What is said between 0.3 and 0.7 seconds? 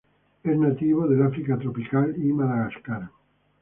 Es